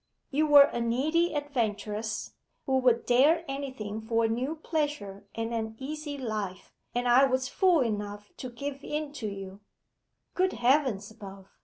[0.31, 2.33] 'You were a needy adventuress,
[2.65, 7.47] who would dare anything for a new pleasure and an easy life and I was
[7.47, 9.59] fool enough to give in to you'
[10.33, 11.49] 'Good heavens above!